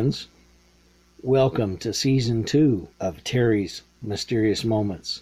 [0.00, 0.28] Friends.
[1.20, 5.20] Welcome to season two of Terry's Mysterious Moments.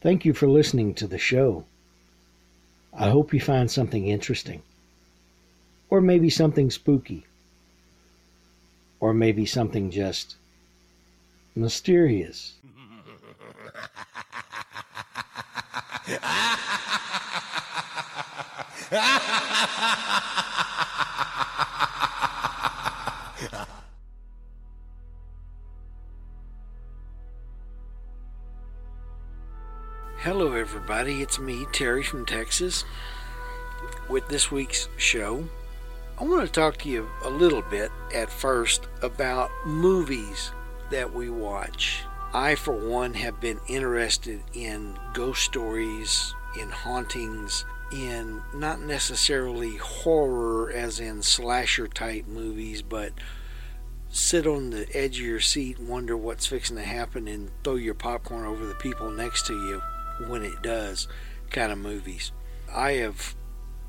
[0.00, 1.64] Thank you for listening to the show.
[2.92, 4.62] I hope you find something interesting,
[5.90, 7.24] or maybe something spooky,
[8.98, 10.34] or maybe something just
[11.54, 12.54] mysterious.
[30.74, 31.20] everybody.
[31.20, 32.86] It's me, Terry from Texas,
[34.08, 35.44] with this week's show.
[36.18, 40.50] I want to talk to you a little bit at first about movies
[40.90, 42.04] that we watch.
[42.32, 50.72] I, for one, have been interested in ghost stories, in hauntings, in not necessarily horror
[50.72, 53.12] as in slasher type movies, but
[54.08, 57.74] sit on the edge of your seat and wonder what's fixing to happen and throw
[57.74, 59.82] your popcorn over the people next to you
[60.28, 61.08] when it does
[61.50, 62.32] kind of movies.
[62.74, 63.34] I have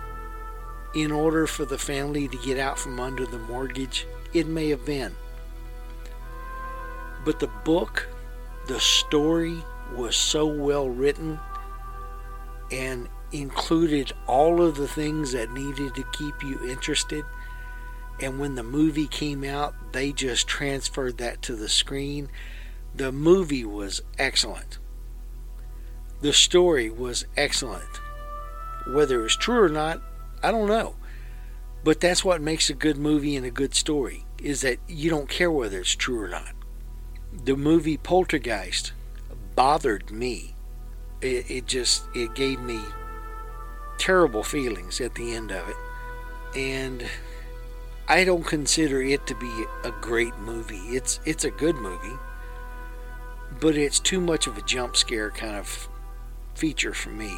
[0.94, 4.06] in order for the family to get out from under the mortgage.
[4.34, 5.16] It may have been.
[7.24, 8.07] But the book,
[8.68, 9.57] the story
[9.96, 11.40] was so well written
[12.72, 17.24] and included all of the things that needed to keep you interested.
[18.19, 22.30] And when the movie came out, they just transferred that to the screen.
[22.96, 24.80] The movie was excellent.
[26.22, 28.00] The story was excellent.
[28.88, 30.01] Whether it was true or not,
[30.44, 30.96] I don't know.
[31.84, 35.30] But that's what makes a good movie and a good story is that you don't
[35.30, 36.54] care whether it's true or not.
[37.44, 38.94] The movie Poltergeist
[39.56, 40.56] bothered me.
[41.21, 42.80] It, it just it gave me
[43.98, 45.75] terrible feelings at the end of it.
[46.56, 47.06] And
[48.07, 50.81] I don't consider it to be a great movie.
[50.89, 52.18] It's it's a good movie,
[53.60, 55.88] but it's too much of a jump scare kind of
[56.56, 57.38] feature for me.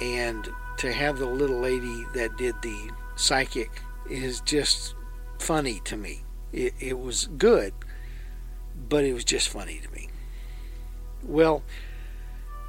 [0.00, 3.70] And to have the little lady that did the psychic
[4.08, 4.94] is just
[5.38, 6.22] funny to me.
[6.52, 7.72] It, it was good,
[8.88, 10.08] but it was just funny to me.
[11.22, 11.62] Well,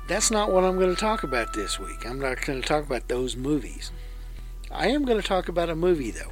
[0.07, 2.05] that's not what I'm going to talk about this week.
[2.05, 3.91] I'm not going to talk about those movies.
[4.71, 6.31] I am going to talk about a movie, though.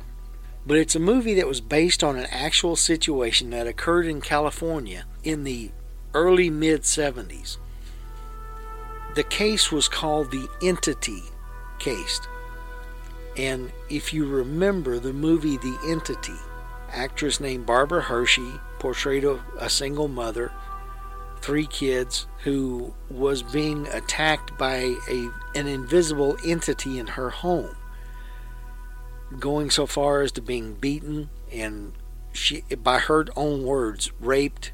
[0.65, 5.05] But it's a movie that was based on an actual situation that occurred in California
[5.23, 5.71] in the
[6.13, 7.57] early mid 70s.
[9.13, 11.23] The case was called the Entity
[11.79, 12.21] case.
[13.37, 16.39] And if you remember the movie The Entity,
[16.89, 20.51] actress named Barbara Hershey portrayed a, a single mother,
[21.41, 27.75] three kids, who was being attacked by a, an invisible entity in her home,
[29.39, 31.93] going so far as to being beaten and
[32.31, 34.71] she, by her own words, raped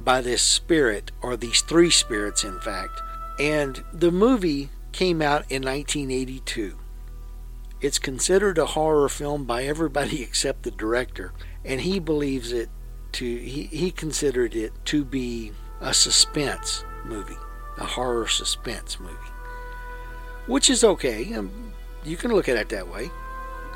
[0.00, 3.00] by this spirit, or these three spirits, in fact.
[3.38, 4.70] And the movie
[5.00, 6.76] came out in 1982.
[7.80, 11.32] It's considered a horror film by everybody except the director,
[11.64, 12.68] and he believes it
[13.12, 17.38] to he, he considered it to be a suspense movie,
[17.78, 19.16] a horror suspense movie.
[20.46, 21.32] Which is okay.
[21.32, 21.72] Um,
[22.04, 23.10] you can look at it that way.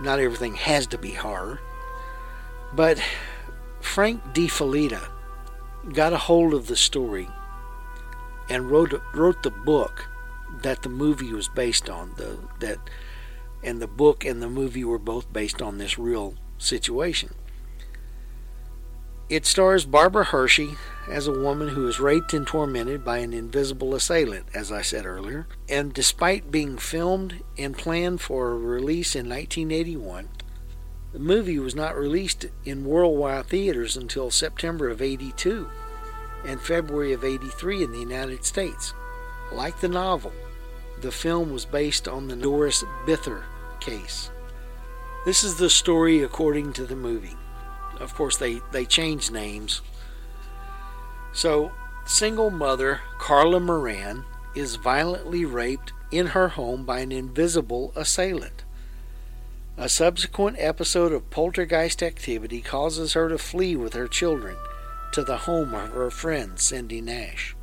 [0.03, 1.59] Not everything has to be horror.
[2.75, 3.03] But
[3.81, 5.09] Frank DeFelitta
[5.95, 7.31] got a hold of the story
[8.51, 10.11] and wrote wrote the book
[10.63, 12.15] that the movie was based on.
[12.17, 12.79] The that
[13.63, 17.35] and the book and the movie were both based on this real situation.
[19.31, 20.75] It stars Barbara Hershey
[21.09, 25.07] as a woman who is raped and tormented by an invisible assailant, as I said
[25.07, 25.47] earlier.
[25.67, 30.29] And despite being filmed and planned for a release in 1981,
[31.15, 35.71] the movie was not released in worldwide theaters until September of 82
[36.45, 38.93] and February of 83 in the United States.
[39.53, 40.33] Like the novel,
[41.01, 43.45] the film was based on the Doris Bither
[43.81, 44.31] case.
[45.25, 47.37] This is the story according to the movie.
[47.99, 49.81] Of course, they, they changed names.
[51.33, 51.73] So,
[52.05, 54.25] single mother Carla Moran
[54.55, 58.65] is violently raped in her home by an invisible assailant.
[59.77, 64.57] A subsequent episode of poltergeist activity causes her to flee with her children
[65.13, 67.57] to the home of her friend Cindy Nash.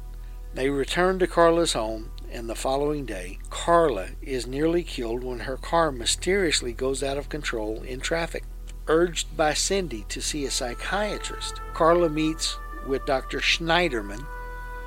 [0.54, 5.58] They return to Carla's home and the following day, Carla is nearly killed when her
[5.58, 8.44] car mysteriously goes out of control in traffic.
[8.88, 12.58] Urged by Cindy to see a psychiatrist, Carla meets
[12.88, 13.40] with Dr.
[13.40, 14.26] Schneiderman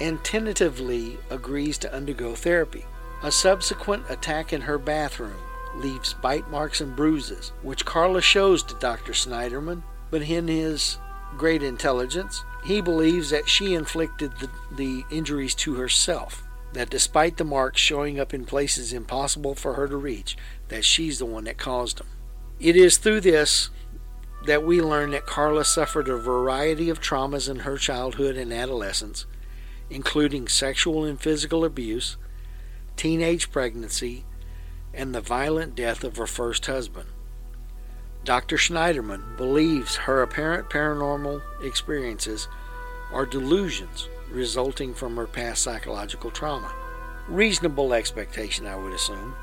[0.00, 2.86] and tentatively agrees to undergo therapy.
[3.22, 5.36] A subsequent attack in her bathroom
[5.76, 9.12] leaves bite marks and bruises, which Carla shows to Dr.
[9.12, 10.98] Schneiderman, but in his
[11.36, 16.43] great intelligence, he believes that she inflicted the, the injuries to herself
[16.74, 20.36] that despite the marks showing up in places impossible for her to reach,
[20.68, 22.08] that she's the one that caused them.
[22.60, 23.70] It is through this
[24.46, 29.24] that we learn that Carla suffered a variety of traumas in her childhood and adolescence,
[29.88, 32.16] including sexual and physical abuse,
[32.96, 34.24] teenage pregnancy,
[34.92, 37.08] and the violent death of her first husband.
[38.24, 38.56] Dr.
[38.56, 42.48] Schneiderman believes her apparent paranormal experiences
[43.12, 46.72] are delusions resulting from her past psychological trauma.
[47.28, 49.34] Reasonable expectation, I would assume.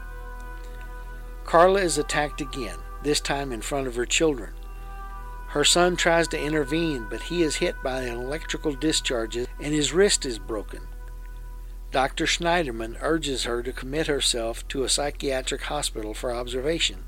[1.46, 4.54] Carla is attacked again, this time in front of her children.
[5.48, 9.92] Her son tries to intervene, but he is hit by an electrical discharge and his
[9.92, 10.82] wrist is broken.
[11.92, 12.26] Dr.
[12.26, 17.04] Schneiderman urges her to commit herself to a psychiatric hospital for observation,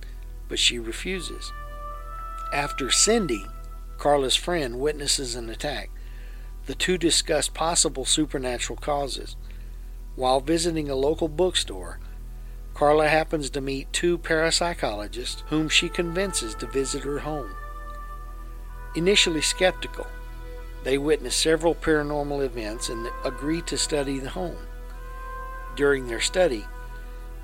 [0.49, 1.53] but she refuses.
[2.51, 3.45] After Cindy,
[3.97, 5.89] Carla's friend, witnesses an attack,
[6.65, 9.35] the two discuss possible supernatural causes.
[10.15, 11.99] While visiting a local bookstore,
[12.73, 17.55] Carla happens to meet two parapsychologists whom she convinces to visit her home.
[18.95, 20.07] Initially skeptical,
[20.83, 24.67] they witness several paranormal events and agree to study the home.
[25.75, 26.65] During their study,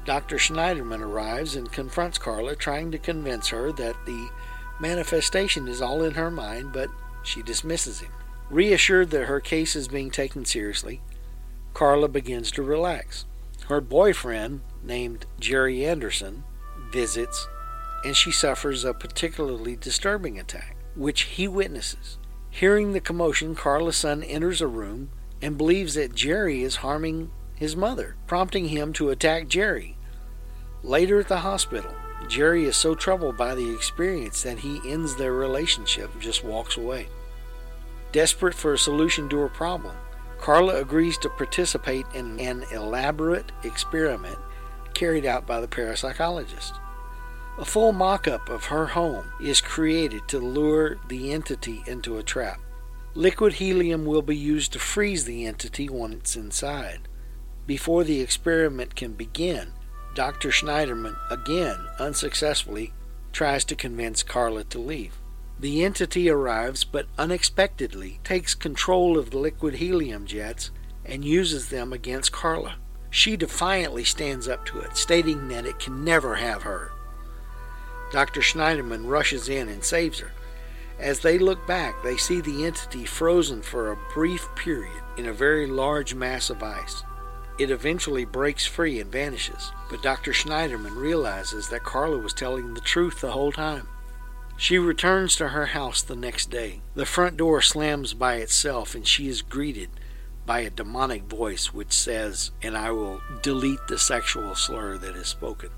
[0.06, 0.38] Dr.
[0.38, 4.30] Schneiderman arrives and confronts Carla, trying to convince her that the
[4.80, 6.90] manifestation is all in her mind, but
[7.24, 8.12] she dismisses him.
[8.50, 11.02] Reassured that her case is being taken seriously,
[11.74, 13.26] Carla begins to relax.
[13.68, 16.44] Her boyfriend, named Jerry Anderson,
[16.92, 17.48] visits
[18.04, 22.18] and she suffers a particularly disturbing attack, which he witnesses.
[22.50, 25.10] Hearing the commotion, Carla's son enters a room
[25.42, 29.98] and believes that Jerry is harming his mother, prompting him to attack Jerry.
[30.82, 31.94] Later at the hospital,
[32.28, 36.78] Jerry is so troubled by the experience that he ends their relationship and just walks
[36.78, 37.08] away.
[38.12, 39.96] Desperate for a solution to her problem,
[40.40, 44.38] Carla agrees to participate in an elaborate experiment
[44.94, 46.74] carried out by the parapsychologist.
[47.60, 52.24] A full mock up of her home is created to lure the entity into a
[52.24, 52.60] trap.
[53.16, 57.08] Liquid helium will be used to freeze the entity once inside.
[57.68, 59.74] Before the experiment can begin,
[60.16, 60.50] Dr.
[60.50, 62.94] Schneiderman again unsuccessfully
[63.34, 65.20] tries to convince Carla to leave.
[65.60, 70.72] The entity arrives, but unexpectedly takes control of the liquid helium jets
[71.04, 72.76] and uses them against Carla.
[73.10, 76.94] She defiantly stands up to it, stating that it can never have her.
[78.14, 78.40] Dr.
[78.40, 80.32] Schneiderman rushes in and saves her.
[80.98, 85.34] As they look back, they see the entity frozen for a brief period in a
[85.34, 87.04] very large mass of ice.
[87.58, 90.32] It eventually breaks free and vanishes, but Dr.
[90.32, 93.88] Schneiderman realizes that Carla was telling the truth the whole time.
[94.60, 96.82] She returns to her house the next day.
[96.94, 99.90] The front door slams by itself and she is greeted
[100.46, 105.28] by a demonic voice which says, and I will delete the sexual slur that is
[105.28, 105.70] spoken.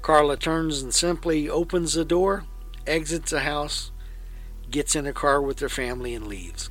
[0.00, 2.46] Carla turns and simply opens the door,
[2.86, 3.92] exits the house,
[4.70, 6.70] gets in a car with her family, and leaves.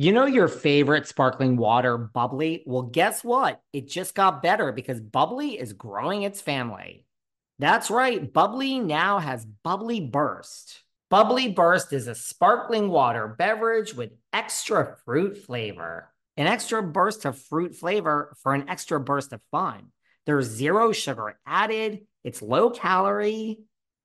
[0.00, 2.62] You know your favorite sparkling water, Bubbly?
[2.66, 3.60] Well, guess what?
[3.72, 7.04] It just got better because Bubbly is growing its family.
[7.58, 10.84] That's right, Bubbly now has Bubbly Burst.
[11.10, 16.12] Bubbly Burst is a sparkling water beverage with extra fruit flavor.
[16.36, 19.88] An extra burst of fruit flavor for an extra burst of fun.
[20.26, 23.58] There's zero sugar added, it's low calorie.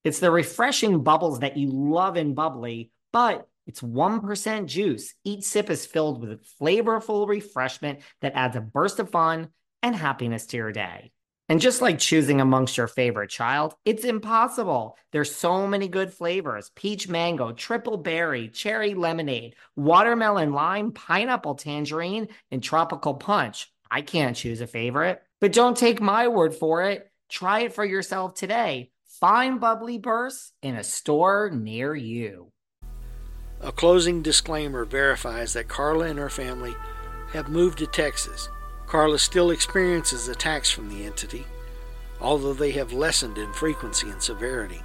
[0.04, 5.14] It's the refreshing bubbles that you love in Bubbly, but it's 1% juice.
[5.24, 9.50] Each sip is filled with flavorful refreshment that adds a burst of fun
[9.82, 11.12] and happiness to your day.
[11.50, 14.98] And just like choosing amongst your favorite child, it's impossible.
[15.12, 22.30] There's so many good flavors peach mango, triple berry, cherry lemonade, watermelon lime, pineapple tangerine,
[22.50, 23.70] and tropical punch.
[23.92, 27.12] I can't choose a favorite, but don't take my word for it.
[27.30, 28.92] Try it for yourself today.
[29.20, 32.53] Find Bubbly Burst in a store near you.
[33.64, 36.76] A closing disclaimer verifies that Carla and her family
[37.32, 38.50] have moved to Texas.
[38.88, 41.46] Carla still experiences attacks from the entity,
[42.20, 44.82] although they have lessened in frequency and severity.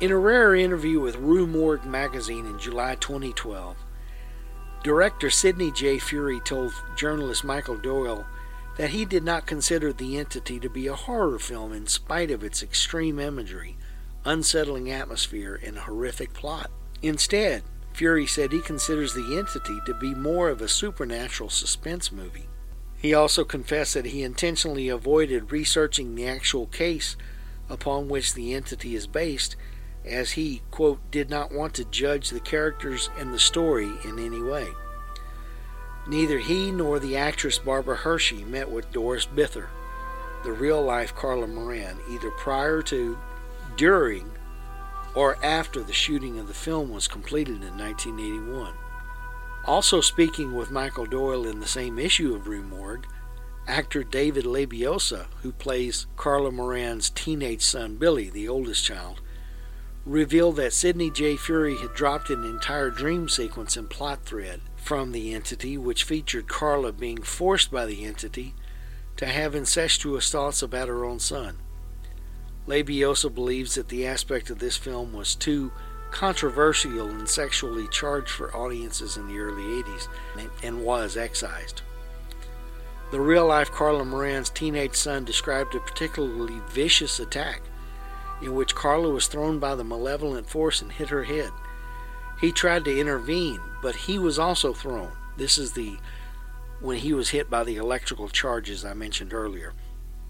[0.00, 3.76] In a rare interview with Rue Morgue magazine in July 2012,
[4.84, 5.98] director Sidney J.
[5.98, 8.24] Furie told journalist Michael Doyle
[8.76, 12.44] that he did not consider the entity to be a horror film in spite of
[12.44, 13.76] its extreme imagery,
[14.24, 16.70] unsettling atmosphere, and horrific plot.
[17.02, 17.62] Instead,
[17.92, 22.48] Furie said he considers the entity to be more of a supernatural suspense movie.
[22.96, 27.16] He also confessed that he intentionally avoided researching the actual case
[27.68, 29.56] upon which the entity is based,
[30.04, 34.42] as he, quote, did not want to judge the characters and the story in any
[34.42, 34.68] way.
[36.08, 39.66] Neither he nor the actress Barbara Hershey met with Doris Bither,
[40.42, 43.18] the real life Carla Moran, either prior to,
[43.76, 44.30] during,
[45.14, 48.74] or after the shooting of the film was completed in 1981.
[49.64, 53.06] Also speaking with Michael Doyle in the same issue of Rue Morgue,
[53.66, 59.20] actor David Labiosa, who plays Carla Moran's teenage son Billy, the oldest child,
[60.06, 61.36] revealed that Sidney J.
[61.36, 66.48] Furie had dropped an entire dream sequence and plot thread from the entity, which featured
[66.48, 68.54] Carla being forced by the entity
[69.18, 71.58] to have incestuous thoughts about her own son.
[72.68, 75.72] Labiosa believes that the aspect of this film was too
[76.10, 80.08] controversial and sexually charged for audiences in the early 80s
[80.62, 81.80] and was excised.
[83.10, 87.62] The real life Carla Moran's teenage son described a particularly vicious attack
[88.42, 91.50] in which Carla was thrown by the malevolent force and hit her head.
[92.38, 95.12] He tried to intervene, but he was also thrown.
[95.38, 95.96] This is the
[96.80, 99.72] when he was hit by the electrical charges I mentioned earlier.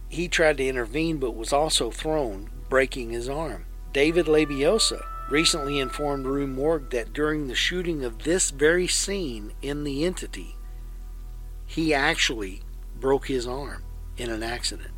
[0.09, 3.67] He tried to intervene but was also thrown, breaking his arm.
[3.93, 9.85] David Labiosa recently informed Rue Morgue that during the shooting of this very scene in
[9.85, 10.57] The Entity,
[11.67, 12.63] he actually
[12.99, 13.85] broke his arm
[14.17, 14.91] in an accident.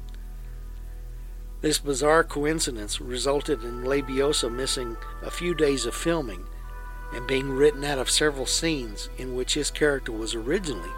[1.61, 6.47] This bizarre coincidence resulted in Labiosa missing a few days of filming
[7.13, 10.93] and being written out of several scenes in which his character was originally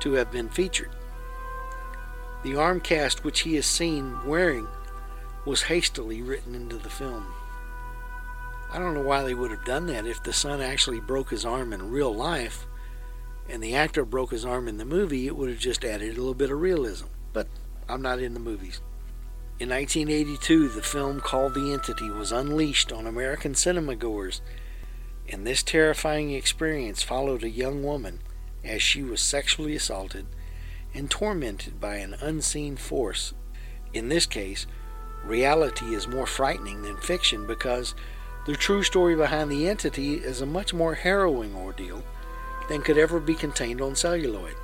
[0.00, 0.90] to have been featured.
[2.44, 4.68] The arm cast which he is seen wearing
[5.46, 7.26] was hastily written into the film.
[8.70, 11.46] I don't know why they would have done that if the son actually broke his
[11.46, 12.66] arm in real life
[13.48, 16.20] and the actor broke his arm in the movie, it would have just added a
[16.20, 17.06] little bit of realism.
[17.32, 17.48] But
[17.88, 18.82] I'm not in the movies.
[19.58, 24.42] In 1982, the film called The Entity was unleashed on American cinema goers,
[25.30, 28.20] and this terrifying experience followed a young woman
[28.62, 30.26] as she was sexually assaulted
[30.94, 33.34] and tormented by an unseen force.
[33.92, 34.66] In this case,
[35.24, 37.94] reality is more frightening than fiction because
[38.46, 42.02] the true story behind the entity is a much more harrowing ordeal
[42.68, 44.54] than could ever be contained on celluloid.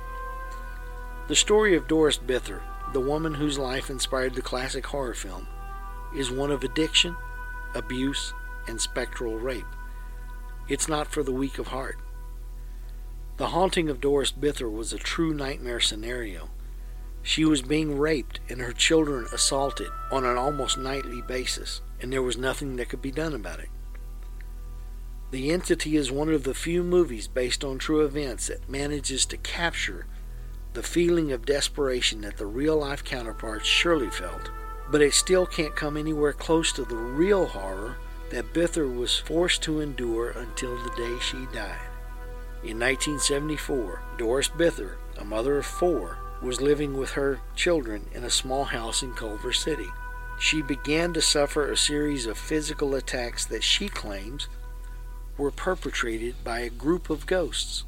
[1.27, 2.61] The story of Doris Bither,
[2.93, 5.47] the woman whose life inspired the classic horror film,
[6.15, 7.15] is one of addiction,
[7.73, 8.33] abuse,
[8.67, 9.65] and spectral rape.
[10.67, 11.97] It's not for the weak of heart.
[13.37, 16.49] The haunting of Doris Bither was a true nightmare scenario.
[17.23, 22.21] She was being raped and her children assaulted on an almost nightly basis, and there
[22.21, 23.69] was nothing that could be done about it.
[25.31, 29.37] The Entity is one of the few movies based on true events that manages to
[29.37, 30.05] capture
[30.73, 34.51] the feeling of desperation that the real life counterparts surely felt,
[34.89, 37.95] but it still can't come anywhere close to the real horror
[38.31, 41.90] that Bither was forced to endure until the day she died.
[42.63, 48.29] In 1974, Doris Bither, a mother of four, was living with her children in a
[48.29, 49.87] small house in Culver City.
[50.39, 54.47] She began to suffer a series of physical attacks that she claims
[55.39, 57.83] were perpetrated by a group of ghosts.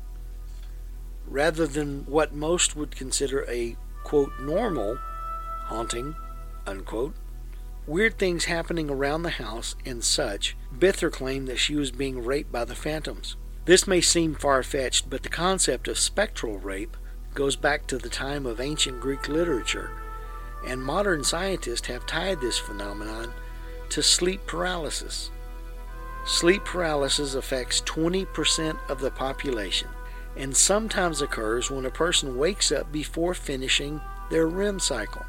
[1.28, 4.98] Rather than what most would consider a, quote, normal
[5.66, 6.16] haunting,
[6.66, 7.14] unquote,
[7.86, 12.52] weird things happening around the house and such, Bither claimed that she was being raped
[12.52, 13.36] by the phantoms.
[13.66, 16.98] This may seem far fetched, but the concept of spectral rape
[17.34, 19.92] goes back to the time of ancient Greek literature,
[20.68, 23.34] and modern scientists have tied this phenomenon
[23.90, 25.32] to sleep paralysis.
[26.26, 29.90] Sleep paralysis affects 20% of the population
[30.36, 35.26] and sometimes occurs when a person wakes up before finishing their REM cycle.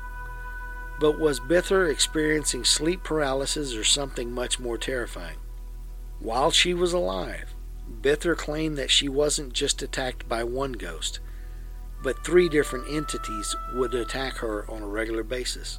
[0.98, 5.36] But was Bither experiencing sleep paralysis or something much more terrifying?
[6.20, 7.53] While she was alive,
[7.90, 11.20] Bither claimed that she wasn't just attacked by one ghost,
[12.02, 15.78] but three different entities would attack her on a regular basis.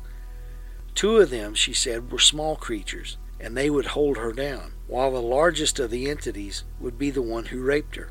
[0.95, 5.11] Two of them, she said, were small creatures, and they would hold her down, while
[5.11, 8.09] the largest of the entities would be the one who raped her.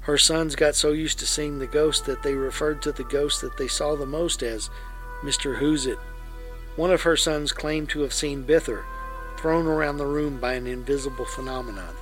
[0.00, 3.40] Her sons got so used to seeing the ghost that they referred to the ghost
[3.40, 4.70] that they saw the most as
[5.22, 5.58] Mr.
[5.58, 5.98] Who's It.
[6.76, 8.84] One of her sons claimed to have seen Bither
[9.36, 11.94] thrown around the room by an invisible phenomenon.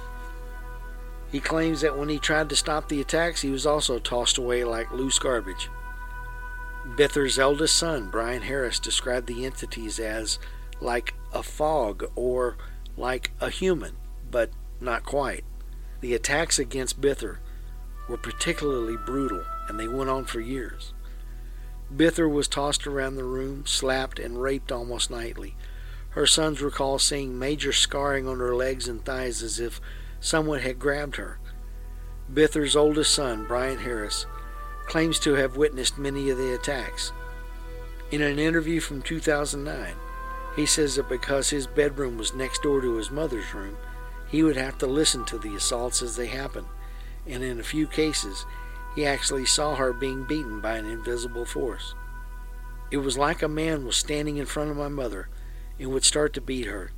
[1.30, 4.64] He claims that when he tried to stop the attacks, he was also tossed away
[4.64, 5.70] like loose garbage.
[6.84, 10.38] Bither's eldest son, Brian Harris, described the entities as
[10.80, 12.56] like a fog or
[12.96, 13.96] like a human,
[14.30, 15.44] but not quite.
[16.00, 17.38] The attacks against Bither
[18.08, 20.92] were particularly brutal, and they went on for years.
[21.94, 25.56] Bither was tossed around the room, slapped, and raped almost nightly.
[26.10, 29.80] Her sons recall seeing major scarring on her legs and thighs as if
[30.20, 31.38] someone had grabbed her.
[32.32, 34.26] Bither's oldest son, Brian Harris,
[34.86, 37.12] claims to have witnessed many of the attacks.
[38.10, 39.94] In an interview from 2009,
[40.56, 43.76] he says that because his bedroom was next door to his mother's room,
[44.28, 46.66] he would have to listen to the assaults as they happened,
[47.26, 48.44] and in a few cases,
[48.94, 51.94] he actually saw her being beaten by an invisible force.
[52.90, 55.28] It was like a man was standing in front of my mother
[55.78, 56.90] and would start to beat her.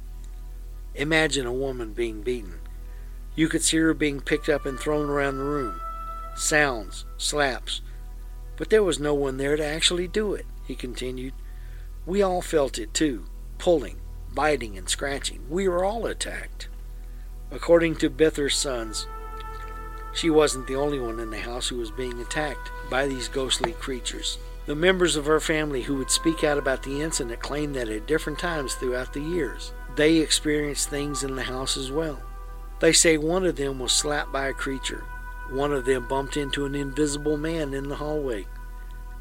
[0.94, 2.61] Imagine a woman being beaten.
[3.34, 5.80] You could see her being picked up and thrown around the room.
[6.34, 7.80] Sounds, slaps.
[8.56, 11.34] But there was no one there to actually do it, he continued.
[12.04, 13.26] We all felt it too
[13.58, 14.00] pulling,
[14.34, 15.44] biting, and scratching.
[15.48, 16.68] We were all attacked.
[17.52, 19.06] According to Bither's sons,
[20.12, 23.72] she wasn't the only one in the house who was being attacked by these ghostly
[23.72, 24.38] creatures.
[24.66, 28.06] The members of her family who would speak out about the incident claimed that at
[28.06, 32.20] different times throughout the years, they experienced things in the house as well.
[32.82, 35.04] They say one of them was slapped by a creature,
[35.48, 38.48] one of them bumped into an invisible man in the hallway,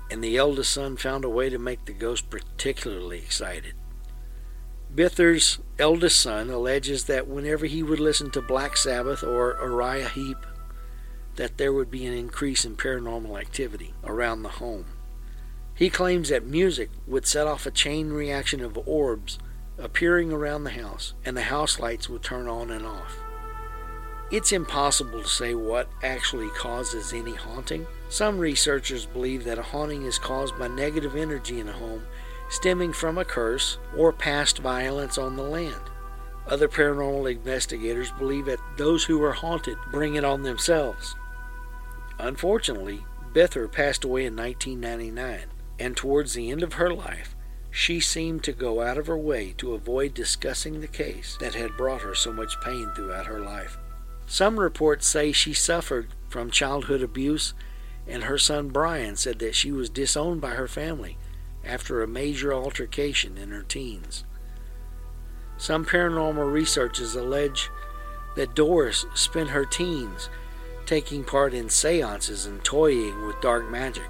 [0.09, 3.75] and the eldest son found a way to make the ghost particularly excited.
[4.95, 10.43] Bither's eldest son alleges that whenever he would listen to Black Sabbath or Uriah Heep,
[11.35, 14.85] that there would be an increase in paranormal activity around the home.
[15.75, 19.37] He claims that music would set off a chain reaction of orbs
[19.77, 23.19] appearing around the house, and the house lights would turn on and off.
[24.31, 27.85] It's impossible to say what actually causes any haunting.
[28.07, 32.03] Some researchers believe that a haunting is caused by negative energy in a home
[32.51, 35.89] stemming from a curse or past violence on the land.
[36.47, 41.15] Other paranormal investigators believe that those who are haunted bring it on themselves.
[42.19, 45.45] Unfortunately, Bither passed away in 1999,
[45.79, 47.35] and towards the end of her life,
[47.73, 51.77] She seemed to go out of her way to avoid discussing the case that had
[51.77, 53.77] brought her so much pain throughout her life.
[54.31, 57.53] Some reports say she suffered from childhood abuse,
[58.07, 61.17] and her son Brian said that she was disowned by her family
[61.65, 64.23] after a major altercation in her teens.
[65.57, 67.69] Some paranormal researchers allege
[68.37, 70.29] that Doris spent her teens
[70.85, 74.09] taking part in seances and toying with dark magic.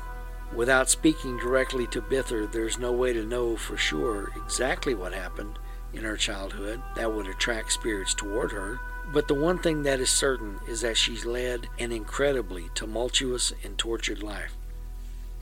[0.53, 5.57] Without speaking directly to Bither, there's no way to know for sure exactly what happened
[5.95, 8.79] in her childhood that would attract spirits toward her.
[9.07, 13.77] But the one thing that is certain is that she's led an incredibly tumultuous and
[13.77, 14.55] tortured life.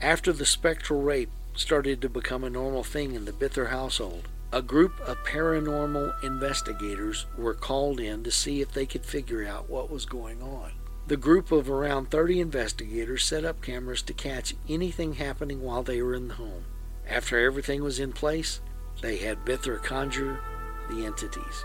[0.00, 4.62] After the spectral rape started to become a normal thing in the Bither household, a
[4.62, 9.90] group of paranormal investigators were called in to see if they could figure out what
[9.90, 10.72] was going on.
[11.06, 16.02] The group of around 30 investigators set up cameras to catch anything happening while they
[16.02, 16.64] were in the home.
[17.08, 18.60] After everything was in place,
[19.00, 20.40] they had Bither conjure
[20.88, 21.64] the entities.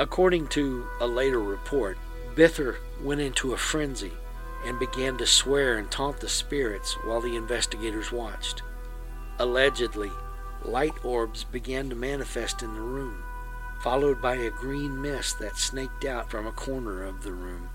[0.00, 1.98] According to a later report,
[2.34, 4.12] Bither went into a frenzy
[4.64, 8.62] and began to swear and taunt the spirits while the investigators watched.
[9.38, 10.10] Allegedly,
[10.64, 13.22] light orbs began to manifest in the room,
[13.82, 17.68] followed by a green mist that snaked out from a corner of the room.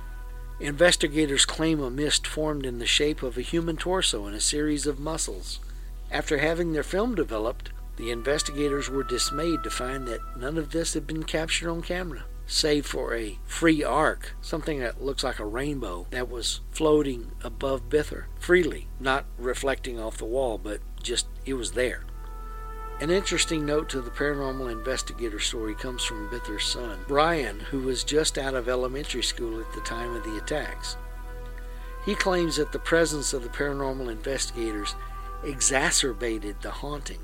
[0.59, 4.87] Investigators claim a mist formed in the shape of a human torso and a series
[4.87, 5.59] of muscles.
[6.09, 10.93] After having their film developed, the investigators were dismayed to find that none of this
[10.93, 15.45] had been captured on camera, save for a free arc, something that looks like a
[15.45, 21.53] rainbow, that was floating above Bither freely, not reflecting off the wall, but just it
[21.53, 22.03] was there.
[23.01, 28.05] An interesting note to the paranormal investigator story comes from Bither's son, Brian, who was
[28.05, 30.95] just out of elementary school at the time of the attacks.
[32.05, 34.95] He claims that the presence of the paranormal investigators
[35.43, 37.19] exacerbated the haunting,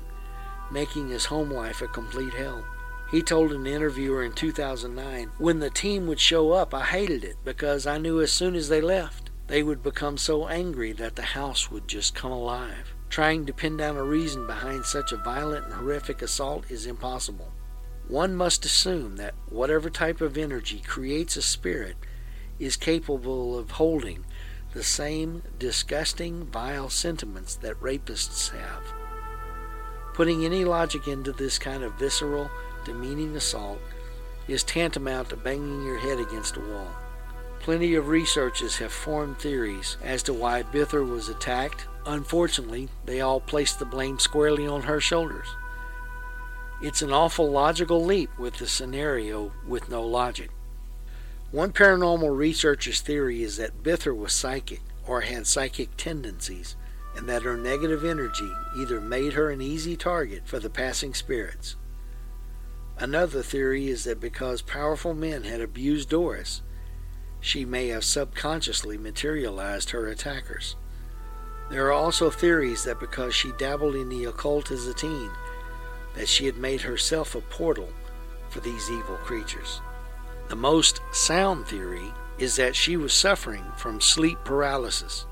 [0.72, 2.64] making his home life a complete hell.
[3.10, 7.36] He told an interviewer in 2009, When the team would show up, I hated it
[7.44, 11.22] because I knew as soon as they left, they would become so angry that the
[11.22, 12.94] house would just come alive.
[13.10, 17.52] Trying to pin down a reason behind such a violent and horrific assault is impossible.
[18.08, 21.96] One must assume that whatever type of energy creates a spirit
[22.58, 24.24] is capable of holding
[24.72, 29.01] the same disgusting, vile sentiments that rapists have.
[30.14, 32.50] Putting any logic into this kind of visceral,
[32.84, 33.78] demeaning assault
[34.48, 36.88] is tantamount to banging your head against a wall.
[37.60, 43.40] Plenty of researchers have formed theories as to why Bither was attacked Unfortunately, they all
[43.40, 45.46] placed the blame squarely on her shoulders.
[46.82, 50.50] It's an awful logical leap with the scenario with no logic.
[51.52, 56.74] One paranormal researcher's theory is that Bither was psychic or had psychic tendencies,
[57.16, 61.76] and that her negative energy either made her an easy target for the passing spirits.
[62.98, 66.62] Another theory is that because powerful men had abused Doris,
[67.40, 70.76] she may have subconsciously materialized her attackers.
[71.70, 75.30] There are also theories that because she dabbled in the occult as a teen,
[76.14, 77.88] that she had made herself a portal
[78.50, 79.80] for these evil creatures.
[80.48, 85.26] The most sound theory is that she was suffering from sleep paralysis.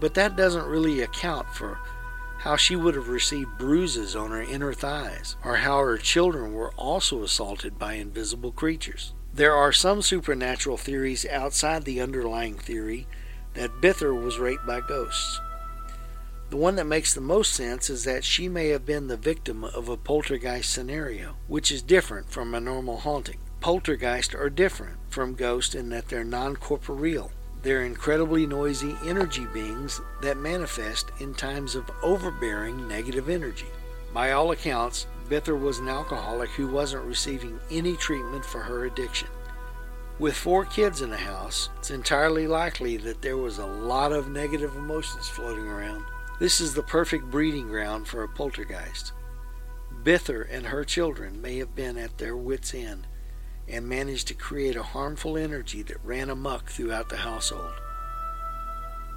[0.00, 1.78] But that doesn't really account for
[2.38, 6.72] how she would have received bruises on her inner thighs, or how her children were
[6.76, 9.12] also assaulted by invisible creatures.
[9.34, 13.06] There are some supernatural theories outside the underlying theory
[13.54, 15.40] that Bither was raped by ghosts.
[16.50, 19.64] The one that makes the most sense is that she may have been the victim
[19.64, 23.38] of a poltergeist scenario, which is different from a normal haunting.
[23.60, 27.32] Poltergeists are different from ghosts in that they're non corporeal.
[27.62, 33.66] They're incredibly noisy energy beings that manifest in times of overbearing negative energy.
[34.14, 39.28] By all accounts, Bither was an alcoholic who wasn't receiving any treatment for her addiction.
[40.20, 44.30] With four kids in the house, it's entirely likely that there was a lot of
[44.30, 46.04] negative emotions floating around.
[46.38, 49.12] This is the perfect breeding ground for a poltergeist.
[50.04, 53.07] Bither and her children may have been at their wits' end
[53.68, 57.72] and managed to create a harmful energy that ran amuck throughout the household.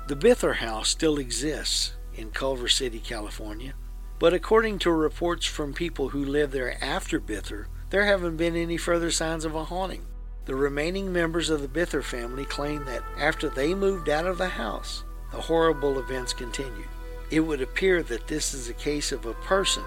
[0.08, 3.74] The Bither house still exists in Culver City, California,
[4.20, 8.78] but according to reports from people who lived there after Bither, there haven't been any
[8.78, 10.06] further signs of a haunting.
[10.46, 14.50] The remaining members of the Bither family claim that after they moved out of the
[14.50, 16.88] house, the horrible events continued.
[17.30, 19.84] It would appear that this is a case of a person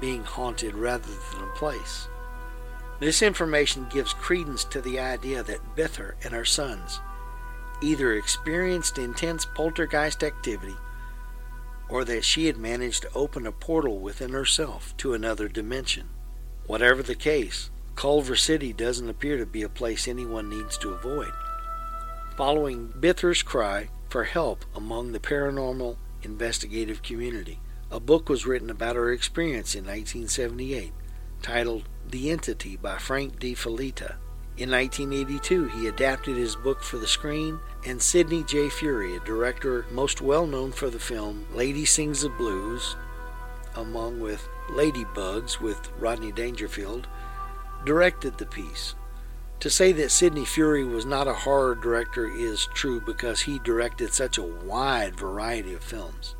[0.00, 2.08] being haunted rather than a place.
[3.02, 7.00] This information gives credence to the idea that Bither and her sons
[7.82, 10.76] either experienced intense poltergeist activity
[11.88, 16.10] or that she had managed to open a portal within herself to another dimension.
[16.68, 21.32] Whatever the case, Culver City doesn't appear to be a place anyone needs to avoid.
[22.36, 27.58] Following Bither's cry for help among the paranormal investigative community,
[27.90, 30.92] a book was written about her experience in 1978
[31.42, 34.16] titled The Entity by Frank De Felitta.
[34.58, 38.68] In 1982, he adapted his book for the screen, and Sidney J.
[38.68, 42.96] Furie, a director most well known for the film Lady Sings the Blues,
[43.76, 47.08] among with Ladybugs with Rodney Dangerfield,
[47.84, 48.94] directed the piece.
[49.60, 54.12] To say that Sidney Furie was not a horror director is true because he directed
[54.12, 56.34] such a wide variety of films.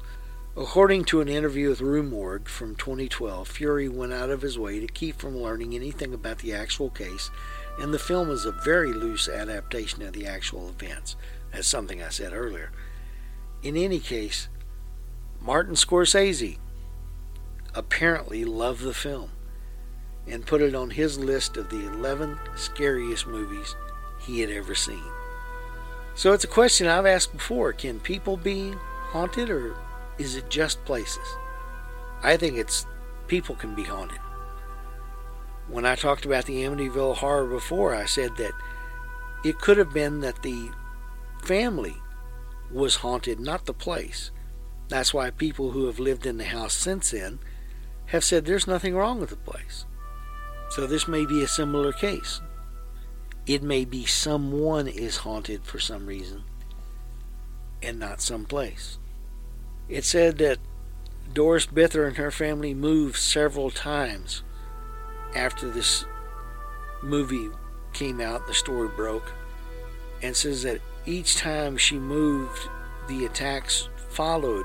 [0.54, 4.86] According to an interview with Rue from 2012, Furie went out of his way to
[4.86, 7.30] keep from learning anything about the actual case,
[7.78, 11.16] and the film is a very loose adaptation of the actual events.
[11.52, 12.70] That's something I said earlier.
[13.62, 14.48] In any case,
[15.40, 16.58] Martin Scorsese
[17.74, 19.30] apparently loved the film
[20.26, 23.74] and put it on his list of the 11 scariest movies
[24.20, 25.02] he had ever seen.
[26.14, 28.74] So it's a question I've asked before can people be
[29.12, 29.74] haunted or
[30.18, 31.26] is it just places?
[32.22, 32.86] I think it's
[33.26, 34.18] people can be haunted.
[35.68, 38.52] When I talked about the Amityville horror before, I said that
[39.44, 40.70] it could have been that the
[41.42, 41.96] family
[42.70, 44.30] was haunted, not the place.
[44.88, 47.38] That's why people who have lived in the house since then
[48.06, 49.86] have said there's nothing wrong with the place.
[50.70, 52.40] So this may be a similar case.
[53.46, 56.44] It may be someone is haunted for some reason
[57.82, 58.98] and not some place.
[59.92, 60.56] It said that
[61.34, 64.42] Doris Bither and her family moved several times
[65.36, 66.06] after this
[67.02, 67.50] movie
[67.92, 69.34] came out, the story broke,
[70.22, 72.70] and says that each time she moved,
[73.06, 74.64] the attacks followed,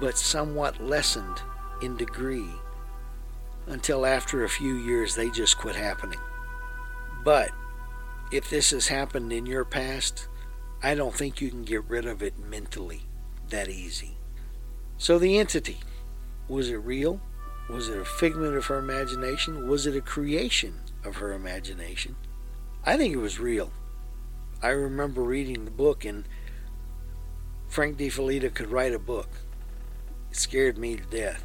[0.00, 1.42] but somewhat lessened
[1.82, 2.54] in degree
[3.66, 6.20] until after a few years they just quit happening.
[7.22, 7.50] But
[8.32, 10.26] if this has happened in your past,
[10.82, 13.02] I don't think you can get rid of it mentally
[13.50, 14.16] that easy.
[14.98, 15.78] So the entity,
[16.48, 17.20] was it real?
[17.68, 19.68] Was it a figment of her imagination?
[19.68, 22.16] Was it a creation of her imagination?
[22.84, 23.72] I think it was real.
[24.62, 26.24] I remember reading the book, and
[27.68, 29.28] Frank De Felitta could write a book.
[30.30, 31.44] It scared me to death.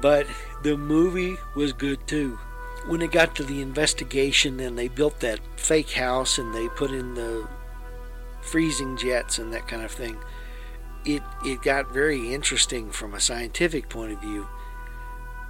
[0.00, 0.26] But
[0.62, 2.38] the movie was good too.
[2.86, 6.90] When it got to the investigation and they built that fake house and they put
[6.90, 7.46] in the
[8.40, 10.16] freezing jets and that kind of thing,
[11.04, 14.48] it it got very interesting from a scientific point of view.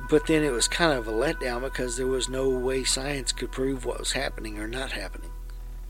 [0.09, 3.53] But then it was kind of a letdown because there was no way science could
[3.53, 5.31] prove what was happening or not happening.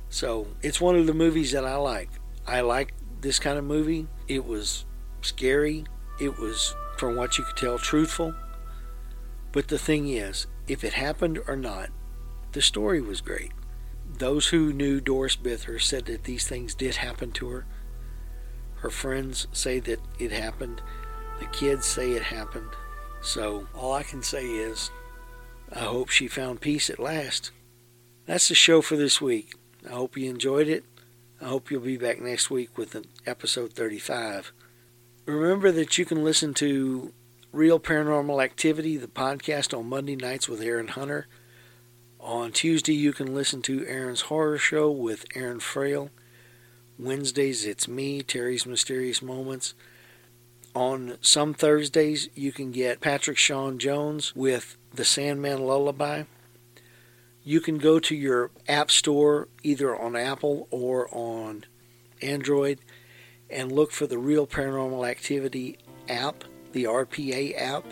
[0.08, 2.10] So it's one of the movies that I like.
[2.46, 4.08] I like this kind of movie.
[4.26, 4.86] It was
[5.20, 5.84] scary.
[6.20, 8.34] It was, from what you could tell, truthful.
[9.52, 11.90] But the thing is, if it happened or not,
[12.52, 13.52] the story was great.
[14.18, 17.66] Those who knew Doris Bither said that these things did happen to her.
[18.80, 20.80] Her friends say that it happened.
[21.40, 22.70] The kids say it happened.
[23.20, 24.90] So all I can say is,
[25.72, 27.50] I hope she found peace at last.
[28.26, 29.54] That's the show for this week.
[29.86, 30.84] I hope you enjoyed it.
[31.40, 34.52] I hope you'll be back next week with episode 35.
[35.26, 37.12] Remember that you can listen to
[37.52, 41.26] Real Paranormal Activity, the podcast on Monday nights with Aaron Hunter.
[42.20, 46.10] On Tuesday, you can listen to Aaron's Horror Show with Aaron Frail.
[46.98, 49.74] Wednesdays, it's me, Terry's Mysterious Moments.
[50.74, 56.24] On some Thursdays, you can get Patrick Sean Jones with The Sandman Lullaby.
[57.42, 61.64] You can go to your app store, either on Apple or on
[62.20, 62.80] Android,
[63.48, 67.84] and look for the Real Paranormal Activity app the RPA app.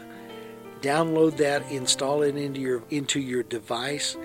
[0.80, 4.16] Download that, install it into your into your device,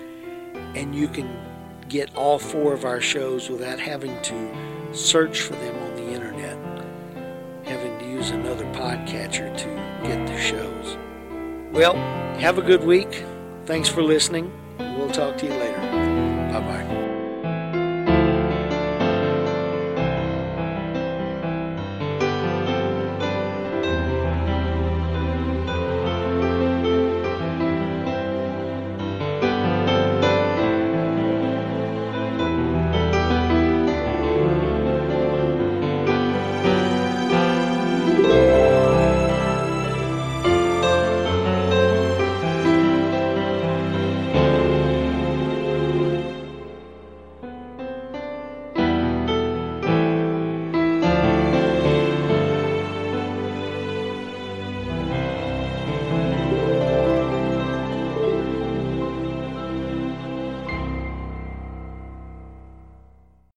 [0.74, 1.30] and you can
[1.88, 6.58] get all four of our shows without having to search for them on the internet,
[7.64, 10.96] having to use another podcatcher to get the shows.
[11.72, 11.94] Well,
[12.38, 13.24] have a good week.
[13.66, 14.52] Thanks for listening.
[14.78, 15.78] We'll talk to you later.
[16.52, 16.91] Bye bye.